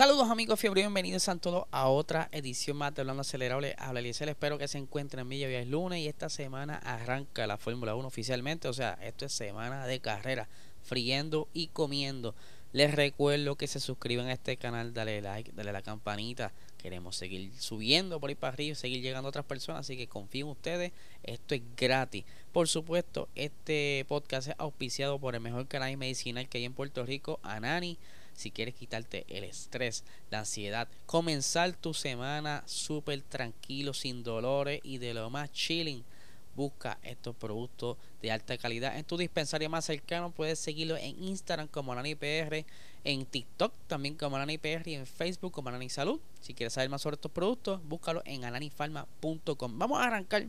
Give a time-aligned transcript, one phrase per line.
[0.00, 3.76] Saludos amigos fiebre, bienvenidos a todos a otra edición más de Hablando Acelerable.
[3.76, 5.46] Habla Eliezer, espero que se encuentren bien.
[5.46, 8.66] Hoy es lunes y esta semana arranca la Fórmula 1 oficialmente.
[8.68, 10.48] O sea, esto es semana de carrera,
[10.82, 12.34] friendo y comiendo.
[12.72, 16.50] Les recuerdo que se suscriban a este canal, dale like, dale la campanita.
[16.78, 20.46] Queremos seguir subiendo por ahí para arriba, seguir llegando a otras personas, así que confío
[20.46, 20.92] en ustedes.
[21.24, 22.24] Esto es gratis.
[22.52, 27.04] Por supuesto, este podcast es auspiciado por el mejor canal medicinal que hay en Puerto
[27.04, 27.98] Rico, Anani
[28.40, 34.96] si quieres quitarte el estrés, la ansiedad, comenzar tu semana súper tranquilo, sin dolores y
[34.96, 36.02] de lo más chilling.
[36.56, 40.30] Busca estos productos de alta calidad en tu dispensario más cercano.
[40.30, 42.64] Puedes seguirlo en Instagram como AnaniPR,
[43.04, 46.18] en TikTok también como AnaniPR y en Facebook como Anani Salud.
[46.40, 49.78] Si quieres saber más sobre estos productos, búscalo en ananifarma.com.
[49.78, 50.46] Vamos a arrancar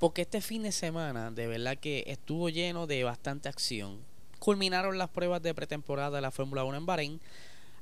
[0.00, 4.07] porque este fin de semana de verdad que estuvo lleno de bastante acción
[4.38, 7.20] culminaron las pruebas de pretemporada de la Fórmula 1 en Bahrein.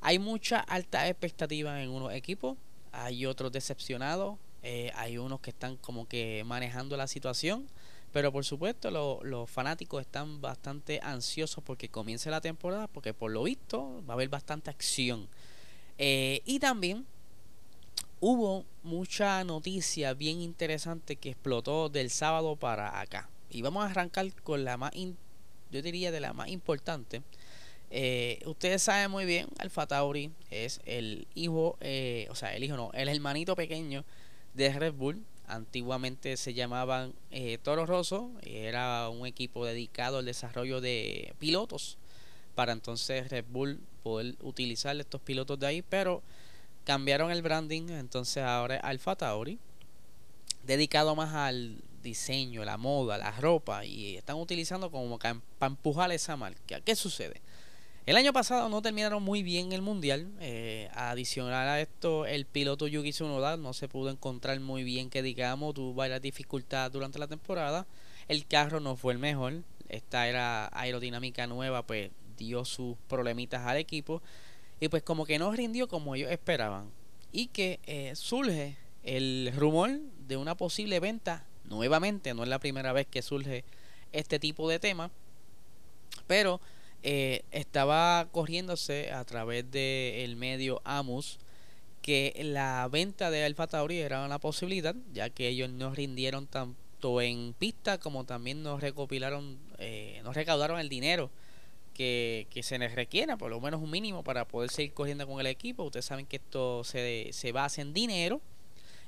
[0.00, 2.56] Hay mucha alta expectativa en unos equipos,
[2.92, 7.66] hay otros decepcionados, eh, hay unos que están como que manejando la situación,
[8.12, 13.42] pero por supuesto los fanáticos están bastante ansiosos porque comience la temporada, porque por lo
[13.42, 15.28] visto va a haber bastante acción.
[15.98, 17.06] Eh, y también
[18.20, 23.28] hubo mucha noticia bien interesante que explotó del sábado para acá.
[23.50, 25.25] Y vamos a arrancar con la más interesante
[25.70, 27.22] yo diría de la más importante.
[27.90, 32.76] Eh, ustedes saben muy bien, Alfa Tauri es el hijo, eh, o sea, el hijo
[32.76, 34.04] no, el hermanito pequeño
[34.54, 35.22] de Red Bull.
[35.46, 41.98] Antiguamente se llamaban eh, Toro Rosso, era un equipo dedicado al desarrollo de pilotos
[42.56, 46.22] para entonces Red Bull poder utilizar estos pilotos de ahí, pero
[46.84, 49.58] cambiaron el branding, entonces ahora es Alfa Tauri,
[50.64, 56.36] dedicado más al diseño, la moda, la ropa y están utilizando como para empujar esa
[56.36, 56.80] marca.
[56.80, 57.40] ¿Qué sucede?
[58.06, 60.30] El año pasado no terminaron muy bien el mundial.
[60.38, 65.22] Eh, adicional a esto, el piloto Yuki Tsunoda no se pudo encontrar muy bien, que
[65.22, 67.84] digamos, tuvo varias dificultades durante la temporada.
[68.28, 69.64] El carro no fue el mejor.
[69.88, 74.22] Esta era aerodinámica nueva, pues dio sus problemitas al equipo.
[74.78, 76.92] Y pues como que no rindió como ellos esperaban.
[77.32, 82.92] Y que eh, surge el rumor de una posible venta nuevamente, no es la primera
[82.92, 83.64] vez que surge
[84.12, 85.10] este tipo de tema,
[86.26, 86.60] pero
[87.02, 91.38] eh, estaba corriéndose a través del medio Amus
[92.02, 97.20] que la venta de Alfa Tauri era una posibilidad, ya que ellos no rindieron tanto
[97.20, 101.30] en pista como también nos recopilaron, eh, nos recaudaron el dinero
[101.94, 105.40] que, que, se les requiera, por lo menos un mínimo para poder seguir corriendo con
[105.40, 105.82] el equipo.
[105.84, 108.40] Ustedes saben que esto se, se basa en dinero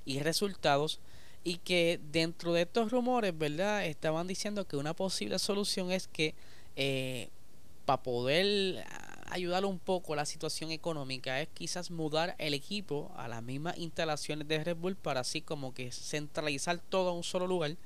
[0.04, 1.00] y resultados
[1.44, 3.86] y que dentro de estos rumores, ¿verdad?
[3.86, 6.34] Estaban diciendo que una posible solución es que
[6.76, 7.30] eh,
[7.84, 8.84] para poder
[9.30, 14.48] ayudar un poco la situación económica es quizás mudar el equipo a las mismas instalaciones
[14.48, 17.76] de Red Bull para así como que centralizar todo en un solo lugar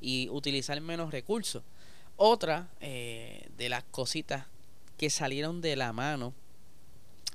[0.00, 1.62] y utilizar menos recursos.
[2.16, 4.46] Otra eh, de las cositas
[4.96, 6.32] que salieron de la mano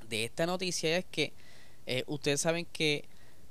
[0.08, 1.34] de esta noticia es que
[1.86, 3.06] eh, ustedes saben que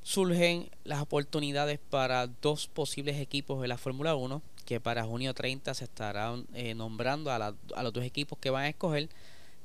[0.08, 5.74] surgen las oportunidades para dos posibles equipos de la Fórmula 1, que para junio 30
[5.74, 9.10] se estarán eh, nombrando a, los dos equipos que van a escoger.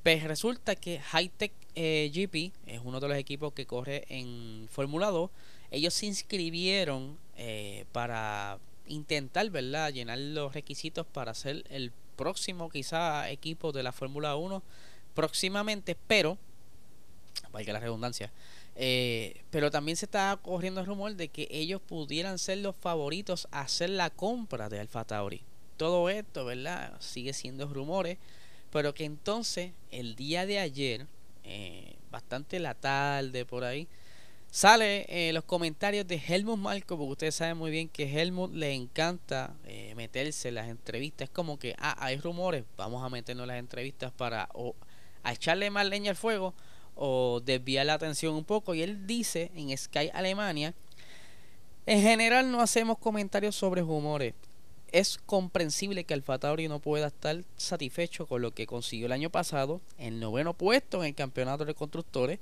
[0.03, 5.11] Pues resulta que Hightech eh, GP es uno de los equipos que corre en Fórmula
[5.11, 5.31] 2.
[5.71, 13.29] Ellos se inscribieron eh, para intentar, ¿verdad?, llenar los requisitos para ser el próximo, quizá,
[13.29, 14.61] equipo de la Fórmula 1
[15.13, 16.37] próximamente, pero,
[17.53, 18.29] valga la redundancia,
[18.75, 23.47] eh, pero también se está corriendo el rumor de que ellos pudieran ser los favoritos
[23.51, 25.43] a hacer la compra de Alfa Tauri.
[25.77, 26.93] Todo esto, ¿verdad?
[26.99, 28.17] Sigue siendo rumores,
[28.71, 31.07] pero que entonces el día de ayer,
[31.43, 33.87] eh, bastante la tarde por ahí,
[34.49, 38.73] sale eh, los comentarios de Helmut Marco, porque ustedes saben muy bien que Helmut le
[38.73, 41.27] encanta eh, meterse en las entrevistas.
[41.27, 44.75] Es como que, ah, hay rumores, vamos a meternos en las entrevistas para o
[45.23, 46.53] a echarle más leña al fuego
[46.95, 48.73] o desviar la atención un poco.
[48.73, 50.73] Y él dice en Sky Alemania,
[51.85, 54.33] en general no hacemos comentarios sobre humores.
[54.91, 56.37] es comprensible que Alfa
[56.69, 61.09] no pueda estar satisfecho con lo que consiguió el año pasado, el noveno puesto en
[61.09, 62.39] el campeonato de constructores.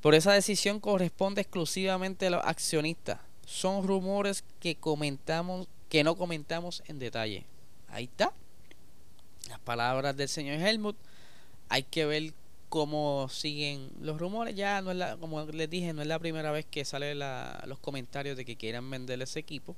[0.00, 3.20] Por esa decisión corresponde exclusivamente a los accionistas.
[3.46, 7.44] Son rumores que comentamos, que no comentamos en detalle.
[7.88, 8.32] Ahí está.
[9.48, 10.96] Las palabras del señor Helmut.
[11.68, 12.32] Hay que ver
[12.74, 14.56] cómo siguen los rumores.
[14.56, 17.78] Ya no es la, como les dije, no es la primera vez que salen los
[17.78, 19.76] comentarios de que quieran vender ese equipo.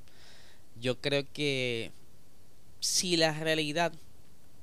[0.81, 1.93] Yo creo que
[2.81, 3.93] si la realidad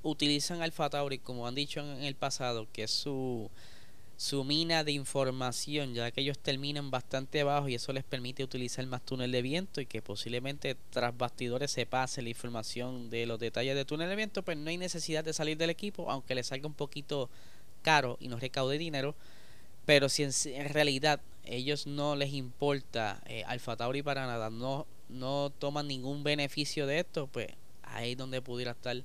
[0.02, 3.52] utilizan Alfa Tauri, como han dicho en el pasado, que es su,
[4.18, 8.84] su mina de información, ya que ellos terminan bastante abajo y eso les permite utilizar
[8.88, 13.38] más túnel de viento y que posiblemente tras bastidores se pase la información de los
[13.38, 16.42] detalles de túnel de viento, pues no hay necesidad de salir del equipo, aunque le
[16.42, 17.30] salga un poquito
[17.84, 19.14] caro y no recaude dinero.
[19.86, 25.52] Pero si en, realidad ellos no les importa eh, Alfa Tauri para nada, no no
[25.60, 27.48] toman ningún beneficio de esto, pues
[27.84, 28.98] ahí es donde pudiera estar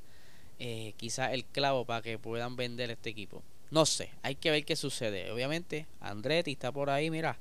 [0.58, 3.42] eh, quizás el clavo para que puedan vender este equipo.
[3.70, 5.30] No sé, hay que ver qué sucede.
[5.30, 7.38] Obviamente, Andretti está por ahí, mira,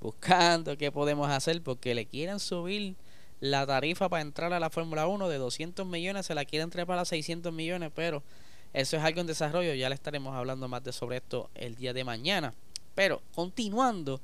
[0.00, 2.96] buscando qué podemos hacer porque le quieren subir
[3.38, 6.98] la tarifa para entrar a la Fórmula 1 de 200 millones, se la quieren trepar
[6.98, 8.22] a 600 millones, pero
[8.72, 11.92] eso es algo en desarrollo, ya le estaremos hablando más de sobre esto el día
[11.92, 12.54] de mañana.
[12.94, 14.20] Pero continuando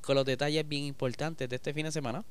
[0.00, 2.24] con los detalles bien importantes de este fin de semana,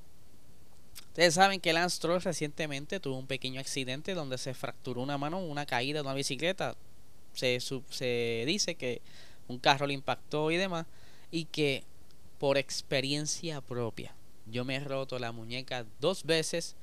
[1.16, 5.40] Ustedes saben que Lance Stroll recientemente tuvo un pequeño accidente donde se fracturó una mano,
[5.40, 6.76] una caída de una bicicleta.
[7.34, 9.02] Se, se dice que
[9.48, 10.86] un carro le impactó y demás.
[11.32, 11.84] Y que
[12.38, 14.14] por experiencia propia,
[14.46, 16.76] yo me he roto la muñeca dos veces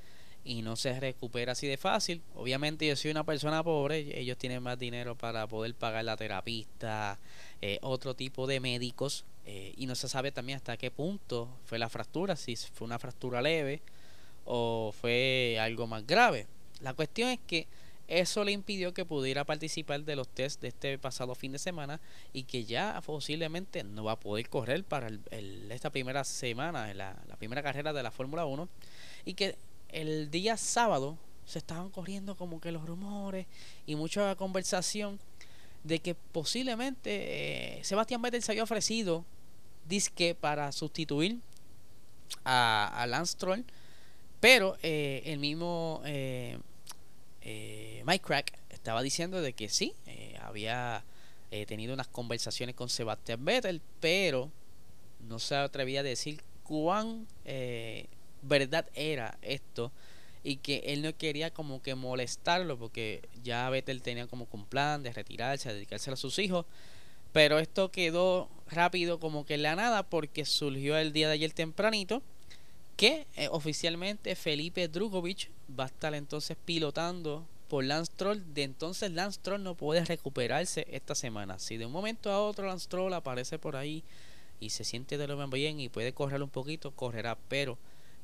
[0.45, 2.23] y no se recupera así de fácil.
[2.35, 7.19] Obviamente yo soy una persona pobre, ellos tienen más dinero para poder pagar la terapista,
[7.61, 11.79] eh, otro tipo de médicos eh, y no se sabe también hasta qué punto fue
[11.79, 13.83] la fractura, si fue una fractura leve
[14.45, 16.47] o fue algo más grave.
[16.81, 17.67] La cuestión es que
[18.09, 22.01] eso le impidió que pudiera participar de los test de este pasado fin de semana
[22.33, 25.09] y que ya posiblemente no va a poder correr para
[25.71, 28.69] esta primera semana, la, la primera carrera de la Fórmula 1
[29.25, 29.57] y que
[29.93, 31.17] el día sábado
[31.47, 33.47] se estaban corriendo como que los rumores
[33.87, 35.19] y mucha conversación
[35.85, 39.25] de que posiblemente eh, Sebastián Vettel se había ofrecido
[39.89, 41.41] disque para sustituir
[42.45, 43.65] a, a Lance Troll
[44.43, 46.59] pero eh, el mismo eh,
[47.43, 49.95] eh, Mike Crack estaba diciendo de que sí,
[50.43, 51.05] había
[51.69, 54.51] tenido unas conversaciones con Sebastian Vettel, pero
[55.29, 57.29] no se atrevía a decir cuán
[58.43, 59.93] verdad era esto
[60.45, 65.03] y que él no quería como que molestarlo porque ya Vettel tenía como un plan
[65.03, 66.67] de retirarse, de dedicarse a sus hijos.
[67.33, 71.53] Pero esto quedó rápido como que en la nada porque surgió el día de ayer
[71.53, 72.23] tempranito
[72.97, 78.43] que eh, oficialmente Felipe Drugovic va a estar entonces pilotando por Lance Troll.
[78.53, 81.59] De entonces Lance Troll no puede recuperarse esta semana.
[81.59, 84.05] Si de un momento a otro Lance Troll aparece por ahí
[84.61, 87.39] y se siente de lo bien y puede correr un poquito, correrá.
[87.49, 87.79] Pero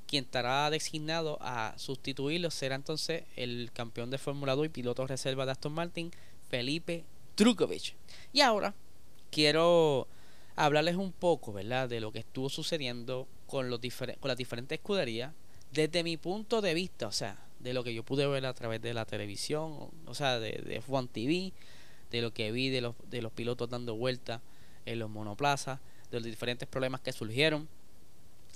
[0.08, 5.46] quien estará designado a sustituirlo será entonces el campeón de Fórmula 2 y piloto reserva
[5.46, 6.10] de Aston Martin,
[6.48, 7.04] Felipe
[7.36, 7.94] Drugovic.
[8.32, 8.74] Y ahora
[9.30, 10.08] quiero
[10.56, 13.80] hablarles un poco, ¿verdad?, de lo que estuvo sucediendo con, los
[14.18, 15.32] con las diferentes escuderías
[15.70, 18.80] desde mi punto de vista, o sea, de lo que yo pude ver a través
[18.80, 21.52] de la televisión, o sea, de, de F1 TV,
[22.10, 24.40] de lo que vi de los, de los pilotos dando vueltas
[24.86, 25.80] en los monoplazas,
[26.10, 27.68] de los diferentes problemas que surgieron,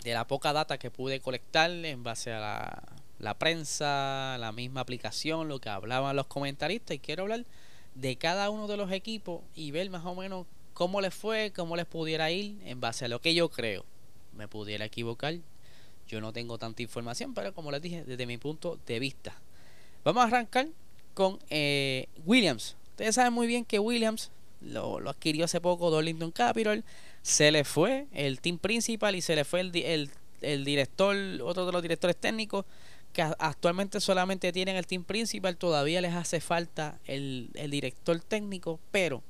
[0.04, 2.82] de la poca data que pude colectar en base a la,
[3.18, 7.44] la prensa, la misma aplicación, lo que hablaban los comentaristas, y quiero hablar
[7.94, 11.76] de cada uno de los equipos y ver más o menos cómo les fue, cómo
[11.76, 13.84] les pudiera ir en base a lo que yo creo.
[14.36, 15.34] Me pudiera equivocar,
[16.08, 19.34] yo no tengo tanta información, pero como les dije, desde mi punto de vista.
[20.04, 20.68] Vamos a arrancar
[21.14, 22.76] con eh, Williams.
[22.90, 24.30] Ustedes saben muy bien que Williams
[24.60, 26.84] lo, adquirió hace poco Darlington Capital.
[27.22, 30.10] Se le fue el team principal y se le fue el,
[30.40, 32.64] el, director, otro de los directores técnicos
[33.12, 35.56] que actualmente solamente tienen el team principal.
[35.56, 39.22] Todavía les hace falta el, el director técnico, pero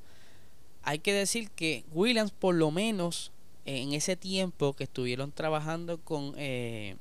[0.83, 3.31] hay que decir que Williams por lo menos
[3.65, 6.97] en ese tiempo que estuvieron trabajando con eh,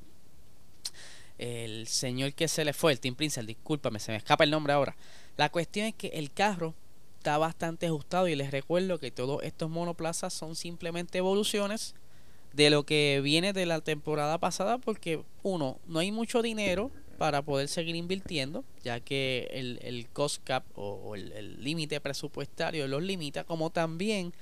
[1.38, 4.72] el señor que se le fue, el Team Prince, discúlpame, se me escapa el nombre
[4.72, 4.96] ahora.
[5.36, 6.74] La cuestión es que el carro
[7.22, 11.94] está bastante ajustado y les recuerdo que todos estos monoplazas son simplemente evoluciones
[12.52, 17.42] de lo que viene de la temporada pasada porque uno, no hay mucho dinero para
[17.42, 23.44] poder seguir invirtiendo, ya que el, el cost cap o, el límite presupuestario los limita,
[23.44, 24.32] como también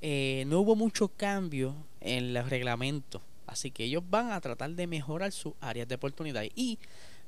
[0.00, 3.20] eh, no hubo mucho cambio en los reglamentos.
[3.46, 6.44] Así que ellos van a tratar de mejorar sus áreas de oportunidad.
[6.54, 6.78] Y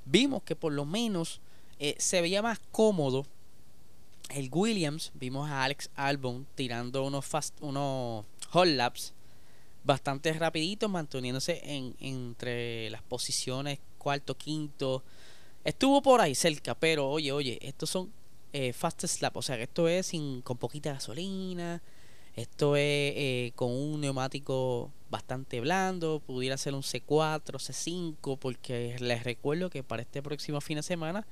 [0.07, 1.43] vimos que por lo menos
[1.79, 3.27] eh, se veía más cómodo
[4.29, 5.13] el Williams.
[5.15, 9.15] Vimos a Alex Albon tirando unos fast, unos hot laps
[9.85, 15.03] bastante rapiditos, manteniéndose en, entre las posiciones cuarto, quinto.
[15.65, 18.13] Estuvo por ahí cerca, pero oye, oye, estos son
[18.53, 21.83] eh, fast slap, o sea que esto es sin, con poquita gasolina,
[22.37, 29.25] esto es eh, con un neumático bastante blando, pudiera ser un C4, C5, porque les
[29.25, 31.27] recuerdo que para este próximo fin de semana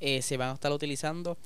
[0.00, 1.36] eh, se van a estar utilizando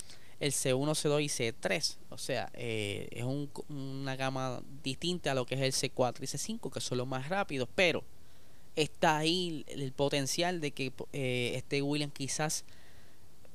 [0.41, 1.97] el C1, C2 y C3.
[2.11, 3.25] O sea, eh, es
[3.69, 7.29] una gama distinta a lo que es el C4 y C5, que son los más
[7.29, 8.05] rápidos, pero
[8.77, 12.65] está ahí el, potencial de que eh, esté William quizás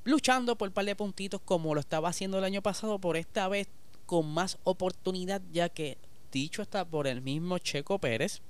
[0.04, 3.48] luchando por un par de puntitos como lo estaba haciendo el año pasado, por esta
[3.48, 3.68] vez
[4.06, 5.98] con más oportunidad, ya que
[6.32, 8.42] dicho está por el mismo Checo Pérez,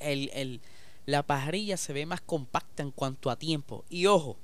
[0.00, 0.60] el, el,
[1.06, 3.84] la parrilla se ve más compacta en cuanto a tiempo.
[3.88, 4.36] Y ojo,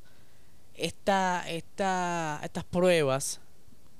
[0.74, 3.40] esta, esta, estas pruebas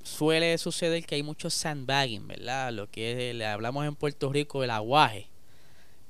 [0.03, 2.73] suele suceder que hay mucho sandbagging, ¿verdad?
[2.73, 5.29] Lo que le hablamos en Puerto Rico del aguaje,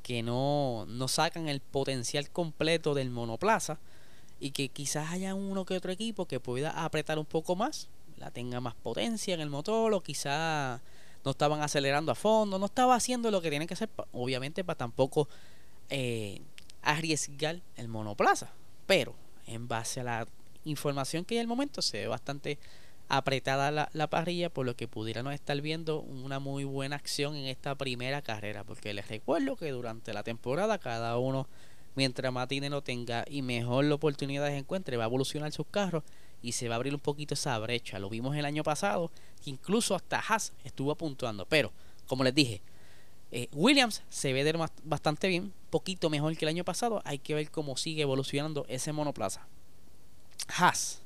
[0.03, 3.79] que no, no sacan el potencial completo del monoplaza
[4.41, 8.31] y que quizás haya uno que otro equipo que pueda apretar un poco más, la
[8.31, 10.81] tenga más potencia en el motor o quizás
[11.25, 14.77] no estaban acelerando a fondo, no estaba haciendo lo que tienen que hacer, obviamente para
[14.77, 15.29] tampoco
[15.89, 16.43] eh,
[16.83, 18.51] arriesgar el monoplaza,
[18.87, 19.15] pero
[19.47, 20.27] en base a la
[20.65, 22.59] información que en el momento se ve bastante
[23.09, 27.47] apretada la, la, parrilla, por lo que pudiéramos estar viendo una muy buena acción en
[27.47, 31.47] esta primera carrera, porque les recuerdo que durante la temporada cada uno,
[31.95, 36.03] mientras más dinero tenga y mejor la oportunidad encuentre, va a evolucionar sus carros
[36.43, 37.99] y se va a abrir un poquito esa brecha.
[37.99, 39.11] Lo vimos el año pasado,
[39.43, 41.73] que incluso hasta Haas estuvo puntuando, pero
[42.07, 42.61] como les dije,
[43.33, 44.55] eh, Williams se ve
[44.85, 48.93] bastante bien, poquito mejor que el año pasado, hay que ver cómo sigue evolucionando ese
[48.93, 49.47] monoplaza.
[50.49, 51.01] Haas.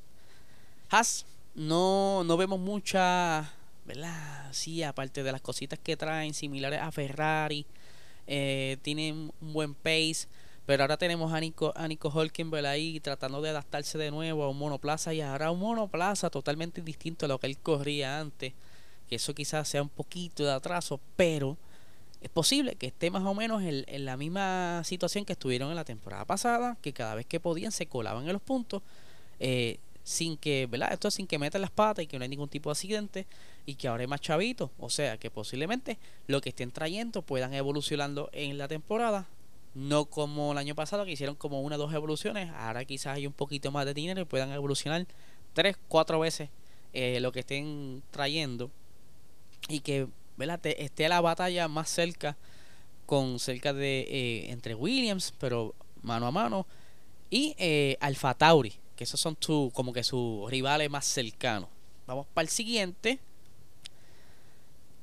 [0.90, 3.52] Haas, no, no vemos mucha,
[3.84, 4.48] ¿verdad?
[4.52, 7.66] Sí, aparte de las cositas que traen, similares a Ferrari,
[8.26, 10.26] eh, tienen un buen pace.
[10.66, 14.50] Pero ahora tenemos a Nico, a Nico Hulkenberg ahí tratando de adaptarse de nuevo a
[14.50, 18.52] un monoplaza y ahora un monoplaza totalmente distinto a lo que él corría antes.
[19.08, 21.56] Que eso quizás sea un poquito de atraso, pero
[22.20, 25.76] es posible que esté más o menos en, en, la misma situación que estuvieron en
[25.76, 28.82] la temporada pasada, que cada vez que podían se colaban en los puntos
[29.40, 29.78] eh,
[30.08, 30.90] sin que, ¿verdad?
[30.94, 33.26] Esto sin que metan las patas y que no hay ningún tipo de accidente
[33.66, 34.70] y que ahora hay más chavitos.
[34.78, 39.28] O sea que posiblemente lo que estén trayendo puedan evolucionando en la temporada.
[39.74, 42.50] No como el año pasado que hicieron como una o dos evoluciones.
[42.54, 45.06] Ahora quizás hay un poquito más de dinero y puedan evolucionar
[45.52, 46.48] tres, cuatro veces
[46.94, 48.70] eh, lo que estén trayendo.
[49.68, 50.60] Y que ¿verdad?
[50.64, 52.38] esté la batalla más cerca
[53.04, 56.66] con cerca de eh, entre Williams, pero mano a mano.
[57.28, 61.68] Y eh, Alfa Tauri que esos son tu, como que sus rivales más cercanos.
[62.04, 63.20] Vamos para el siguiente.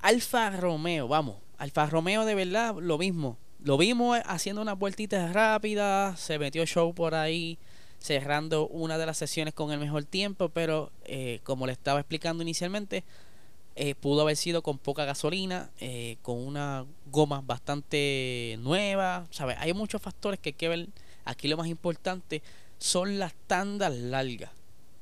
[0.02, 1.38] Alfa Romeo, vamos.
[1.58, 3.38] Alfa Romeo de verdad, lo mismo.
[3.64, 7.58] Lo vimos haciendo unas vueltitas rápidas, se metió show por ahí,
[7.98, 12.44] cerrando una de las sesiones con el mejor tiempo, pero eh, como le estaba explicando
[12.44, 13.06] inicialmente,
[13.78, 19.56] eh, pudo haber sido con poca gasolina, eh, con una goma bastante nueva, ¿sabes?
[19.62, 20.88] Hay muchos factores que hay que ver.
[21.24, 22.44] Aquí lo más importante
[22.78, 24.52] son las tandas largas.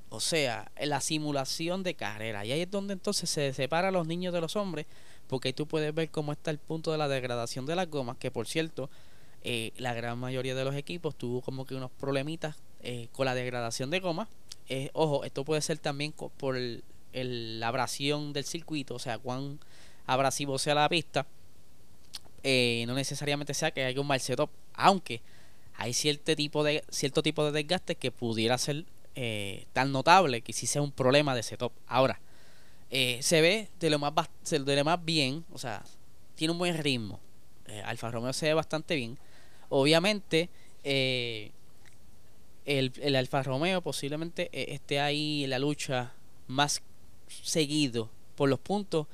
[0.09, 2.45] O sea, la simulación de carrera.
[2.45, 4.85] Y ahí es donde entonces se separa a los niños de los hombres.
[5.27, 8.17] Porque ahí tú puedes ver cómo está el punto de la degradación de las gomas.
[8.17, 8.91] Que por cierto,
[9.41, 13.33] eh, la gran mayoría de los equipos tuvo como que unos problemitas eh, con la
[13.33, 14.29] degradación de goma.
[14.69, 16.57] Eh, ojo, esto puede ser también por
[17.11, 18.93] la abrasión del circuito.
[18.93, 19.59] O sea, cuán
[20.05, 21.25] abrasivo sea la pista.
[22.43, 24.51] no necesariamente sea que haya un mal setup.
[24.75, 25.23] Aunque
[25.75, 30.53] hay cierto tipo de, cierto tipo de desgaste que pudiera ser eh, tan notable que
[30.53, 31.71] si sea un problema de setup.
[31.87, 32.19] Ahora,
[32.89, 34.13] eh, se ve de lo, más,
[34.49, 35.83] de lo más bien, o sea,
[36.35, 37.19] tiene un buen ritmo.
[37.67, 39.17] Eh, Alfa Romeo se ve bastante bien.
[39.69, 40.49] Obviamente,
[40.83, 41.51] el,
[42.65, 46.13] el Alfa Romeo posiblemente esté ahí en la lucha
[46.47, 46.81] más
[47.27, 49.07] seguido por los puntos.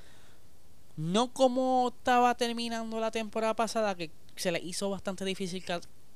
[0.98, 5.63] No como estaba terminando la temporada pasada, que se le hizo bastante difícil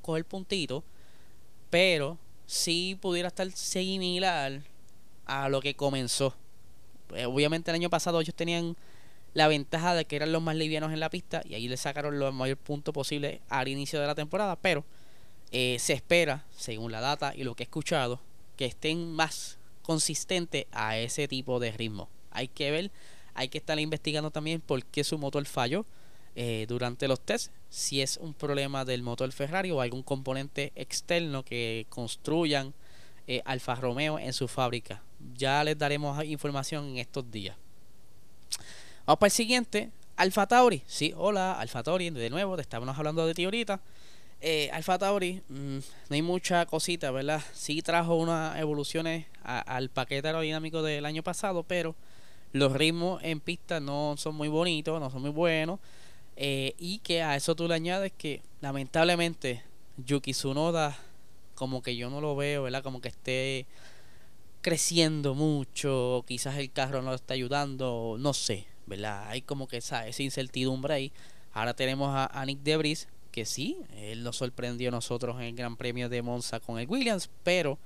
[0.03, 0.83] coger puntito,
[1.71, 4.61] pero si pudiera estar similar
[5.25, 6.35] a lo que comenzó.
[7.15, 8.75] Eh, obviamente el año pasado ellos tenían
[9.33, 12.19] la ventaja de que eran los más livianos en la pista y ahí le sacaron
[12.19, 14.85] los mayor puntos posible al inicio de la temporada, pero
[15.51, 18.19] eh, se espera, según la data y lo que he escuchado,
[18.55, 22.09] que estén más consistentes a ese tipo de ritmo.
[22.31, 22.91] Hay que ver,
[23.33, 25.85] hay que estar investigando también por qué su motor falló.
[26.35, 31.43] Eh, durante los tests si es un problema del motor Ferrari o algún componente externo
[31.43, 32.73] que construyan
[33.27, 35.01] eh, Alfa Romeo en su fábrica.
[35.35, 37.55] Ya les daremos información en estos días.
[39.05, 39.89] Vamos para el siguiente.
[40.15, 40.83] Alfa Tauri.
[40.85, 42.09] Sí, hola, Alfa Tauri.
[42.11, 43.79] De nuevo, te estábamos hablando de ti ahorita.
[44.39, 47.41] Eh, Alfa Tauri, mm, no hay mucha cosita, ¿verdad?
[47.53, 51.95] Sí trajo unas evoluciones al paquete aerodinámico del año pasado, pero
[52.51, 55.79] los ritmos en pista no son muy bonitos, no son muy buenos.
[56.35, 59.63] Eh, y que a eso tú le añades que lamentablemente
[59.97, 60.97] Yuki Tsunoda
[61.55, 62.83] como que yo no lo veo, ¿verdad?
[62.83, 63.67] Como que esté
[64.61, 69.27] creciendo mucho, quizás el carro no lo está ayudando, no sé, ¿verdad?
[69.27, 71.11] Hay como que esa, esa incertidumbre ahí.
[71.51, 75.75] Ahora tenemos a, Nick Debris, que sí, él nos sorprendió a nosotros en el Gran
[75.75, 77.77] Premio de Monza con el Williams, pero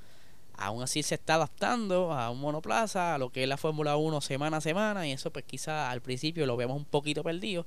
[0.56, 4.22] aún así se está adaptando a un monoplaza, a lo que es la Fórmula 1
[4.22, 7.66] semana a semana, y eso pues quizás al principio lo vemos un poquito perdido,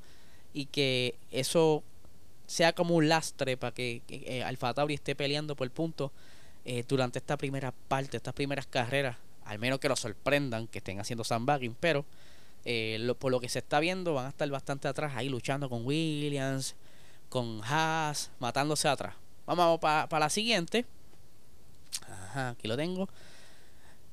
[0.53, 1.83] y que eso
[2.47, 6.13] sea como un lastre para que, eh, Alfa Tauri esté peleando por el punto
[6.65, 10.99] eh, durante esta primera parte, estas primeras carreras, al menos que lo sorprendan, que estén
[11.01, 12.05] haciendo sandbagging, pero
[12.65, 15.87] eh, por lo que se está viendo van a estar bastante atrás ahí luchando con
[15.87, 16.75] Williams,
[17.29, 19.15] con Haas, matándose atrás.
[19.47, 20.85] Vamos para la siguiente.
[22.09, 23.09] Ajá, aquí lo tengo.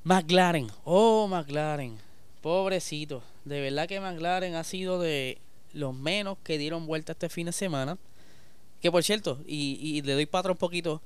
[0.03, 1.97] McLaren, oh McLaren,
[2.41, 3.23] pobrecito.
[3.45, 5.39] De verdad que McLaren ha sido de
[5.77, 7.97] los menos que dieron vuelta este fin de semana.
[8.81, 11.01] Que por cierto, y, le doy para un poquito,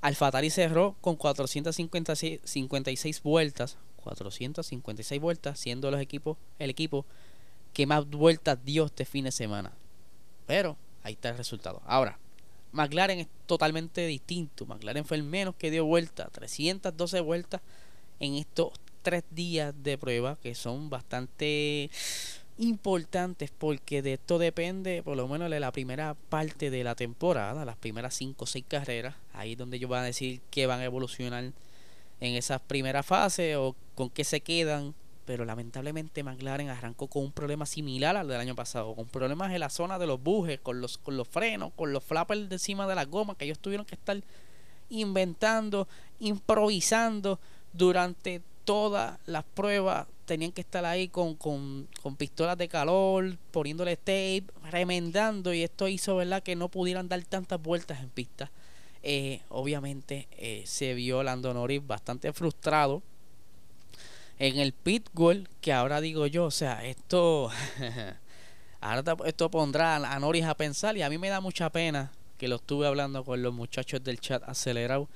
[0.00, 3.76] Alfatari cerró con 456 vueltas.
[4.02, 7.04] 456 vueltas, siendo los equipos, el equipo
[7.72, 9.72] que más vueltas dio este fin de semana.
[10.46, 11.80] Pero ahí está el resultado.
[11.86, 12.18] Ahora,
[12.72, 14.66] McLaren es totalmente distinto.
[14.66, 17.60] McLaren fue el menos que dio vueltas, 312 vueltas
[18.18, 21.90] en estos tres días de prueba, que son bastante
[22.58, 27.64] importantes porque de esto depende por lo menos de la primera parte de la temporada,
[27.64, 30.80] las primeras 5 o 6 carreras, ahí es donde ellos van a decir que van
[30.80, 31.44] a evolucionar
[32.20, 34.94] en esas primeras fases o con qué se quedan,
[35.24, 39.60] pero lamentablemente McLaren arrancó con un problema similar al del año pasado, con problemas en
[39.60, 42.86] la zona de los bujes, con los, con los frenos, con los flappers de encima
[42.86, 44.22] de la goma, que ellos tuvieron que estar
[44.88, 45.88] inventando,
[46.20, 47.40] improvisando
[47.72, 53.98] durante todas las pruebas tenían que estar ahí con, con, con, pistolas de calor, poniéndole
[53.98, 58.50] tape, remendando y esto hizo verdad que no pudieran dar tantas vueltas en pista.
[59.02, 63.02] Eh, obviamente eh, se vio Lando Norris bastante frustrado
[64.38, 67.50] en el pit goal que ahora digo yo, o sea, esto
[68.80, 72.48] ahora esto pondrá a Norris a pensar y a mí me da mucha pena que
[72.48, 75.10] lo estuve hablando con los muchachos del chat acelerado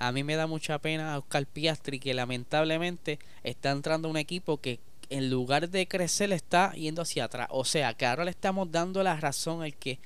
[0.00, 4.56] a mí me da mucha pena a Oscar Piastri que lamentablemente está entrando un equipo
[4.56, 7.48] que en lugar de crecer está yendo hacia atrás.
[7.50, 9.98] O sea, que ahora le estamos dando la razón al que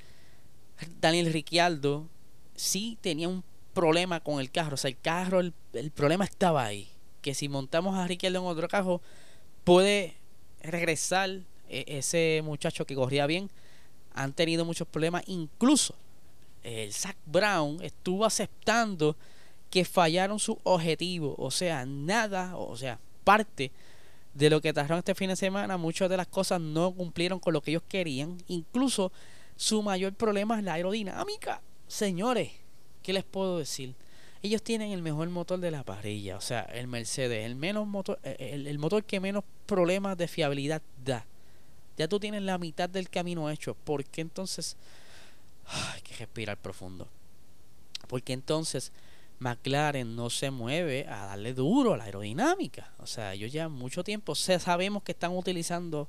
[1.01, 2.09] Daniel Ricciardo
[2.57, 4.75] sí tenía un problema con el carro.
[4.75, 5.53] O sea, el carro, el,
[5.95, 6.89] problema estaba ahí.
[7.23, 9.01] Que si montamos a Ricciardo en otro carro,
[9.63, 10.17] puede
[10.61, 11.31] regresar
[11.69, 13.49] e, ese muchacho que corría bien.
[14.13, 15.23] Han tenido muchos problemas.
[15.29, 15.95] Incluso
[16.65, 19.17] el Zach Brown estuvo aceptando
[19.75, 21.35] que fallaron su objetivo.
[21.37, 23.73] O sea, nada, o sea, parte
[24.33, 27.55] de lo que trajeron este fin de semana, muchas de las cosas no cumplieron con
[27.55, 28.39] lo que ellos querían.
[28.47, 29.11] Incluso
[29.57, 31.61] su mayor problema es la aerodinámica.
[31.89, 32.53] Señores,
[33.03, 33.97] ¿qué les puedo decir?
[34.45, 38.21] Ellos tienen el mejor motor de la parrilla, o sea, el Mercedes, el menos motor,
[38.23, 41.27] eh, el, motor que menos problemas de fiabilidad da.
[41.97, 43.75] Ya tú tienes la mitad del camino hecho.
[43.75, 44.77] ¿Por qué entonces?
[45.67, 47.09] hay que respirar profundo.
[48.07, 48.93] Porque entonces
[49.45, 52.91] McLaren no se mueve a darle duro a la aerodinámica.
[52.99, 56.09] O sea, ellos ya mucho tiempo sabemos que están utilizando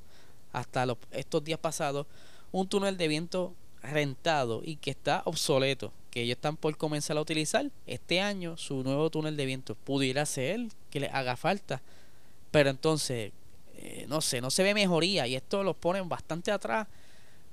[0.53, 2.07] hasta los, estos días pasados
[2.53, 7.21] un túnel de viento rentado y que está obsoleto, que ellos están por comenzar a
[7.21, 9.75] utilizar este año su nuevo túnel de viento.
[9.75, 11.81] Pudiera ser que les haga falta,
[12.51, 13.33] pero entonces,
[13.75, 16.87] eh, no sé, no se ve mejoría y esto los ponen bastante atrás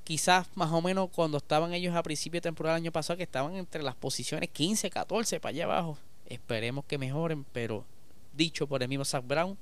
[0.04, 3.22] quizás más o menos cuando estaban ellos a principio de temporada del año pasado, que
[3.22, 5.98] estaban entre las posiciones 15, 14 para allá abajo.
[6.26, 7.84] Esperemos que mejoren, pero
[8.32, 9.56] dicho por el mismo Zach Brown,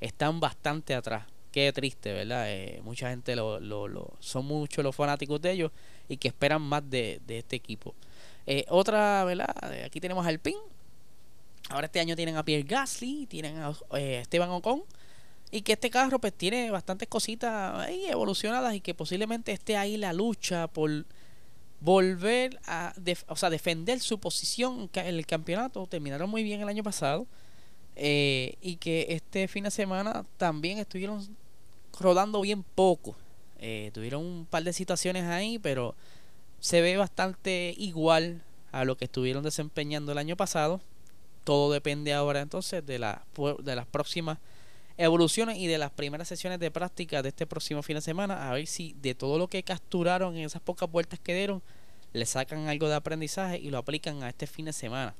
[0.00, 1.26] están bastante atrás.
[1.50, 2.46] Qué triste, ¿verdad?
[2.48, 5.72] Eh, mucha gente lo, lo, lo, son muchos los fanáticos de ellos
[6.08, 7.94] y que esperan más de, este equipo.
[8.46, 9.54] Eh, otra, ¿verdad?
[9.84, 10.56] Aquí tenemos al PIN.
[11.68, 14.82] Ahora este año tienen a Pierre Gasly, tienen a eh, Esteban Ocon
[15.54, 20.14] y que este carro pues tiene bastantes cositas evolucionadas y que posiblemente esté ahí la
[20.14, 21.04] lucha por
[21.80, 22.94] volver a
[23.28, 25.86] o sea, defender su posición en el campeonato.
[25.86, 27.26] Terminaron muy bien el año pasado.
[27.96, 31.36] Eh, y que este fin de semana también estuvieron
[32.00, 33.14] rodando bien poco.
[33.58, 35.94] Eh, tuvieron un par de situaciones ahí, pero
[36.60, 40.80] se ve bastante igual a lo que estuvieron desempeñando el año pasado.
[41.44, 43.26] Todo depende ahora entonces de, la,
[43.62, 44.38] de las próximas
[45.02, 48.48] evoluciones y de las primeras sesiones de práctica de este próximo fin de semana.
[48.48, 51.62] A ver si de todo lo que capturaron en esas pocas vueltas que dieron,
[52.12, 55.14] le sacan algo de aprendizaje y lo aplican a este fin de semana.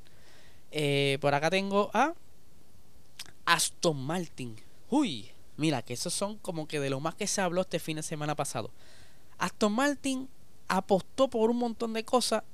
[0.71, 2.15] Eh, por acá tengo a
[3.45, 4.57] Aston Martin.
[4.89, 7.97] Uy, mira, que esos son como que de lo más que se habló este fin
[7.97, 8.71] de semana pasado.
[9.39, 10.29] Aston Martin
[10.69, 12.45] apostó por un montón de cosas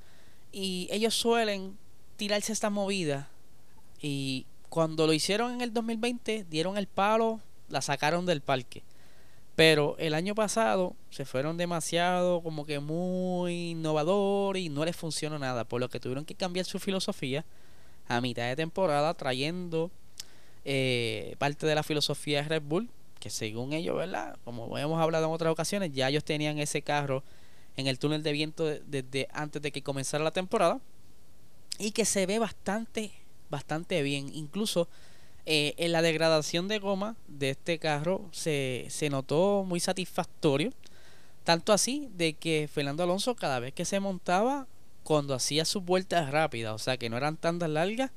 [0.51, 1.77] y ellos suelen
[2.17, 3.29] tirarse esta movida
[4.01, 8.83] y cuando lo hicieron en el 2020 dieron el palo, la sacaron del parque.
[9.55, 15.37] Pero el año pasado se fueron demasiado como que muy innovador y no les funcionó
[15.37, 17.43] nada, por lo que tuvieron que cambiar su filosofía
[18.07, 19.91] a mitad de temporada trayendo
[20.65, 24.37] eh, parte de la filosofía de Red Bull, que según ellos, ¿verdad?
[24.45, 27.23] Como hemos hablado en otras ocasiones, ya ellos tenían ese carro
[27.75, 30.79] en el túnel de viento desde antes de que comenzara la temporada
[31.77, 33.11] y que se ve bastante,
[33.49, 34.31] bastante bien.
[34.33, 34.87] Incluso
[35.45, 40.71] eh, en la degradación de goma de este carro se, se notó muy satisfactorio.
[41.43, 44.67] Tanto así de que Fernando Alonso cada vez que se montaba
[45.03, 48.11] cuando hacía sus vueltas rápidas, o sea que no eran tan largas,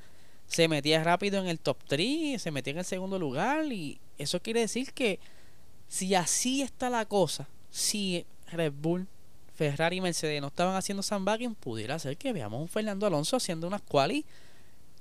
[0.46, 4.40] se metía rápido en el top 3, se metía en el segundo lugar y eso
[4.42, 5.18] quiere decir que
[5.88, 9.06] si así está la cosa, si Red Bull,
[9.54, 13.66] Ferrari y Mercedes no estaban haciendo sandbagging, pudiera ser que veamos un Fernando Alonso haciendo
[13.66, 14.26] unas quali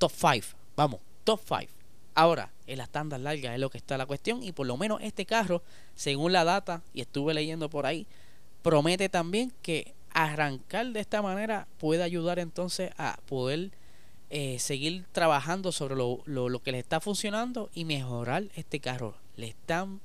[0.02, 1.72] top 5, vamos, top 5.
[2.16, 5.00] Ahora, en las tandas largas es lo que está la cuestión y por lo menos
[5.04, 5.62] este carro,
[5.94, 8.08] según la data, y estuve leyendo por ahí,
[8.64, 13.70] promete también que arrancar de esta manera puede ayudar entonces a poder
[14.32, 19.14] eh, seguir trabajando sobre lo, lo, que le está funcionando y mejorar este carro.
[19.36, 20.02] Le están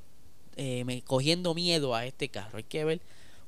[0.56, 2.59] eh, cogiendo miedo a este carro.
[2.59, 3.00] Hay que ver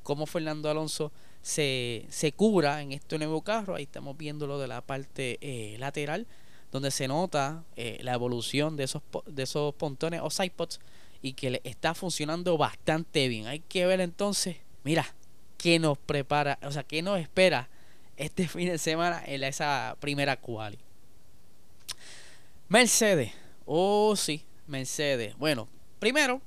[0.02, 3.74] cómo Fernando Alonso se, se cubra en este nuevo carro.
[3.74, 6.26] Ahí estamos viendo lo de la parte eh, lateral,
[6.70, 10.80] donde se nota la evolución de esos, de esos pontones o sidepods
[11.22, 13.46] y que le está funcionando bastante bien.
[13.46, 15.14] Hay que ver entonces, mira,
[15.56, 17.68] qué nos prepara, o sea, qué nos espera
[18.16, 20.78] este fin de semana en esa primera quali.
[22.68, 23.32] Mercedes,
[23.66, 25.36] oh sí, Mercedes.
[25.36, 26.40] Bueno, primero,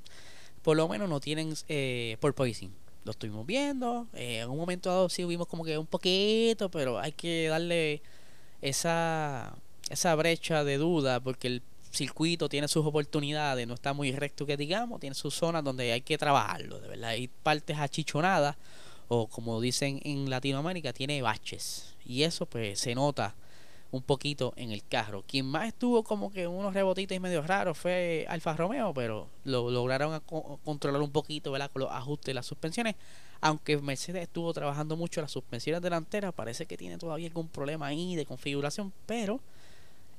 [0.62, 2.72] por lo menos no tienen eh, por poison.
[3.04, 4.08] Lo estuvimos viendo.
[4.14, 8.04] Eh, en un momento dado sí vimos como que un poquito, pero hay que darle
[8.62, 9.56] esa,
[9.92, 14.58] esa brecha de duda porque el circuito tiene sus oportunidades, no está muy recto que
[14.58, 17.10] digamos, tiene sus zonas donde hay que trabajarlo, de verdad.
[17.10, 18.56] Hay partes achichonadas
[19.08, 21.96] o como dicen en Latinoamérica, tiene baches.
[22.06, 23.36] Y eso pues se nota
[23.92, 25.24] un poquito en el carro.
[25.28, 30.22] Quien más estuvo como que unos rebotitos medio raros fue Alfa Romeo, pero lo lograron
[30.64, 31.70] controlar un poquito ¿verdad?
[31.70, 32.96] con los ajustes de las suspensiones.
[33.42, 38.16] Aunque Mercedes estuvo trabajando mucho las suspensiones delanteras, parece que tiene todavía algún problema ahí
[38.16, 39.42] de configuración, pero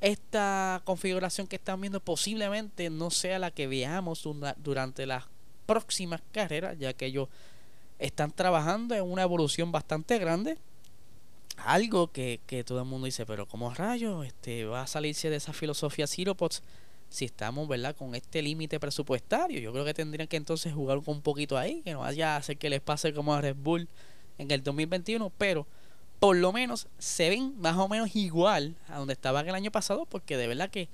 [0.03, 5.25] esta configuración que están viendo posiblemente no sea la que veamos durante las
[5.65, 7.29] próximas carreras, ya que ellos
[8.01, 10.59] están trabajando en una evolución bastante grande.
[11.57, 15.53] Algo que, todo el mundo dice, pero como rayos este, va a salirse de esa
[15.53, 16.65] filosofía Ciropods
[17.09, 19.61] si estamos verdad con este límite presupuestario?
[19.61, 22.57] Yo creo que tendrían que entonces jugar un poquito ahí, que no vaya a hacer
[22.57, 23.89] que les pase como a Red Bull
[24.39, 25.65] en el 2021, pero
[26.23, 30.07] por lo menos se ven más o menos igual a donde estaban el año pasado,
[30.07, 30.89] porque de verdad que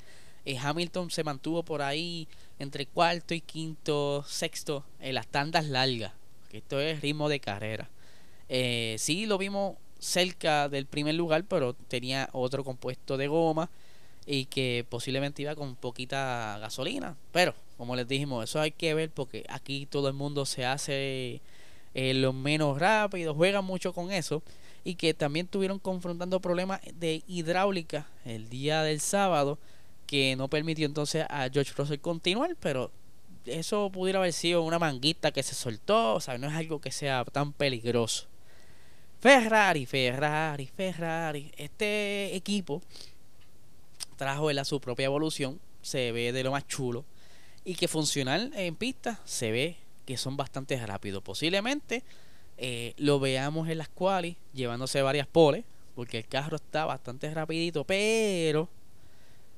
[0.47, 2.27] eh, Hamilton se mantuvo por ahí
[2.59, 6.13] entre cuarto y quinto, sexto en las tandas largas
[6.51, 7.91] esto es ritmo de carrera.
[8.49, 13.69] Eh, sí, lo vimos cerca del primer lugar, pero tenía otro compuesto de goma
[14.25, 17.19] y que posiblemente iba con poquita gasolina.
[17.33, 21.43] Pero, como les dijimos, eso hay que ver porque aquí todo el mundo se hace
[21.93, 24.43] eh, lo menos rápido, juega mucho con eso.
[24.89, 29.59] Y que también tuvieron confrontando problemas de hidráulica el día del sábado,
[30.07, 32.91] que no permitió entonces a George Russell continuar, pero
[33.45, 36.91] eso pudiera haber sido una manguita que se soltó, o sea, no es algo que
[36.91, 38.29] sea tan peligroso.
[39.21, 41.53] Ferrari, Ferrari, Ferrari.
[41.59, 42.81] Este equipo
[44.17, 47.05] trajo él su propia evolución, se ve de lo más chulo
[47.63, 51.23] y que funcional en pista se ve que son bastante rápidos.
[51.23, 52.05] Posiblemente
[52.59, 57.85] eh, lo veamos en las quali llevándose varias poles, porque el carro está bastante rapidito,
[57.85, 58.69] pero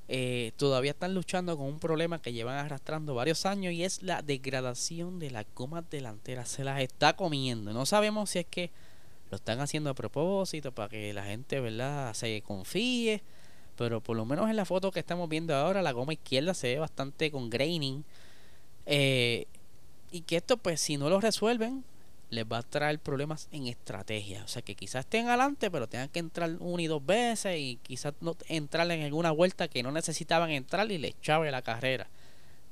[0.08, 4.22] eh, todavía están luchando con un problema que llevan arrastrando varios años y es la
[4.22, 6.48] degradación de las gomas delanteras.
[6.50, 7.72] Se las está comiendo.
[7.72, 8.70] No sabemos si es que
[9.30, 13.22] lo están haciendo a propósito para que la gente verdad se confíe.
[13.76, 16.74] Pero por lo menos en la foto que estamos viendo ahora, la goma izquierda se
[16.74, 18.04] ve bastante con graining.
[18.84, 19.46] Eh,
[20.10, 21.84] y que esto pues si no lo resuelven
[22.30, 24.44] les va a traer problemas en estrategia.
[24.44, 27.78] O sea que quizás estén adelante, pero tengan que entrar una y dos veces y
[27.82, 32.08] quizás no entrar en alguna vuelta que no necesitaban entrar y les chave la carrera.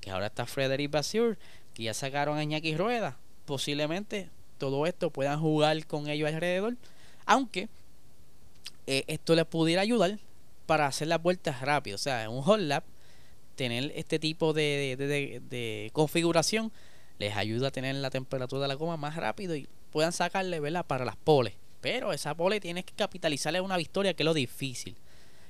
[0.00, 1.36] Que ahora está Frederick Basur,
[1.74, 3.18] que ya sacaron a Iñaki Rueda.
[3.46, 6.76] Posiblemente todo esto puedan jugar con ellos alrededor.
[7.26, 7.68] Aunque
[8.86, 10.18] eh, esto les pudiera ayudar
[10.66, 11.96] para hacer las vueltas rápido.
[11.96, 12.84] O sea, en un hot lap,
[13.56, 16.70] tener este tipo de, de, de configuración
[17.18, 20.86] les ayuda a tener la temperatura de la goma más rápido y puedan sacarle ¿verdad?
[20.86, 21.54] para las poles.
[21.80, 24.96] Pero esa pole tienes que capitalizarle una victoria, que es lo difícil.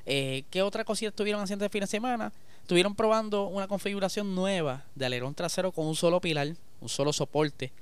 [0.05, 2.33] Eh, ¿Qué otra cosita estuvieron haciendo el fin de semana?
[2.63, 7.73] Estuvieron probando una configuración nueva de alerón trasero con un solo pilar, un solo soporte,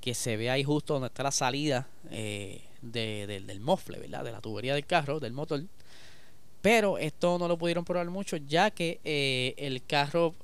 [0.00, 4.24] que se ve ahí justo donde está la salida eh, del mofle, ¿verdad?
[4.24, 5.62] De la tubería del carro, del motor.
[6.62, 10.34] Pero esto no lo pudieron probar mucho, ya que eh, el carro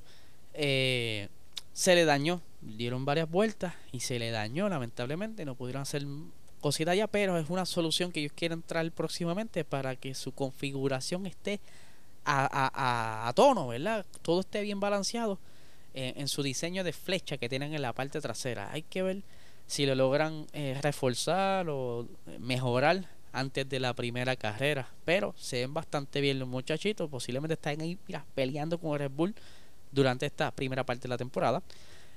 [0.53, 6.07] se le dañó dieron varias vueltas y se le dañó lamentablemente, no pudieron hacer
[6.61, 11.27] cositas ya, pero es una solución que ellos quieren traer próximamente para que su configuración
[11.27, 11.61] esté
[12.25, 14.07] a, a, tono, ¿verdad?
[14.23, 15.39] Todo esté bien balanceado
[15.93, 18.73] en, su diseño de flecha que tienen en la parte trasera.
[18.73, 19.23] Hay que ver
[19.67, 22.09] si lo logran eh, reforzar o
[22.41, 24.89] mejorar antes de la primera carrera.
[25.05, 27.11] Pero se ven bastante bien los muchachitos.
[27.11, 27.99] Posiblemente están ahí
[28.35, 29.35] peleando con el Red Bull
[29.93, 31.63] durante esta primera parte de la temporada.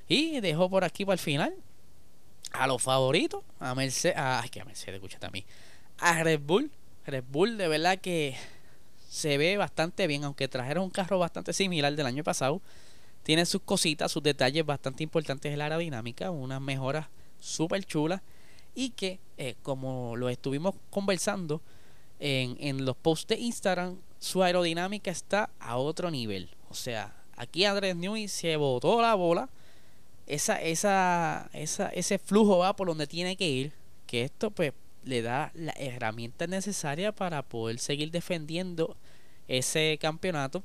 [0.08, 1.56] Y dejó por aquí para el final
[2.54, 5.46] a los favoritos, a Mercedes, ay que a Mercedes, escúchate a mí,
[6.00, 6.72] a Red Bull.
[7.06, 8.36] Red Bull de verdad que
[9.10, 12.62] se ve bastante bien, aunque trajeron un carro bastante similar del año pasado.
[13.24, 17.08] Tiene sus cositas, sus detalles bastante importantes en la aerodinámica, unas mejoras
[17.39, 18.22] súper chulas
[18.74, 21.62] y que, eh, como lo estuvimos conversando
[22.20, 26.50] en, en los posts de Instagram, su aerodinámica está a otro nivel.
[26.70, 29.50] O sea, aquí Andrés Newey se botó la bola
[30.28, 33.72] esa, esa, esa, ese flujo va por donde tiene que ir,
[34.06, 38.98] que esto pues le da la herramienta necesaria para poder seguir defendiendo
[39.48, 40.63] ese campeonato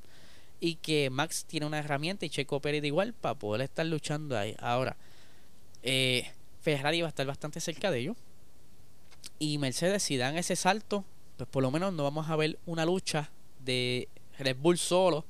[0.58, 4.56] y que Max tiene una herramienta y Checo Pérez igual para poder estar luchando ahí.
[4.58, 4.96] Ahora,
[5.84, 6.28] eh,
[6.60, 8.16] Ferrari va a estar bastante cerca de ellos
[9.38, 11.04] y Mercedes si dan ese salto,
[11.36, 15.24] pues por lo menos no vamos a ver una lucha de Red Bull solo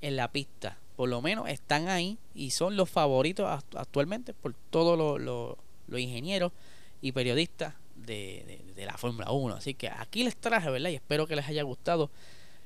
[0.00, 5.20] en la pista por lo menos están ahí y son los favoritos actualmente por todos
[5.20, 6.52] los ingenieros
[7.00, 9.54] y periodistas de, la Fórmula 1.
[9.56, 10.90] Así que aquí les traje, ¿verdad?
[10.90, 12.10] Y espero que les haya gustado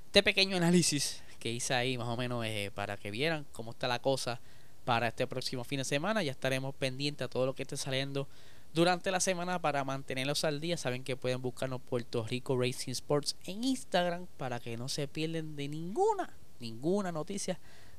[0.06, 3.88] este pequeño análisis que hice ahí más o menos eh, para que vieran cómo está
[3.88, 4.40] la cosa
[4.84, 6.22] para este próximo fin de semana.
[6.22, 8.26] Ya estaremos pendientes a todo lo que esté saliendo
[8.74, 10.76] durante la semana para mantenerlos al día.
[10.76, 15.56] Saben que pueden buscarnos Puerto Rico Racing Sports en Instagram para que no se pierden
[15.56, 17.58] de ninguna, ninguna noticia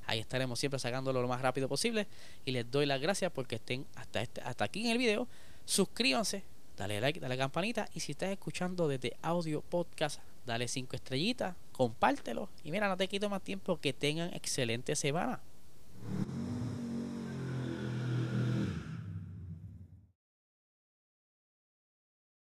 [0.09, 2.07] Ahí estaremos siempre sacándolo lo más rápido posible.
[2.43, 5.27] Y les doy las gracias porque estén hasta, este, hasta aquí en el video.
[5.65, 6.43] Suscríbanse,
[6.75, 7.87] dale like, dale campanita.
[7.93, 12.49] Y si estás escuchando desde audio podcast, dale cinco estrellitas, compártelo.
[12.63, 13.79] Y mira, no te quito más tiempo.
[13.79, 15.41] Que tengan excelente semana.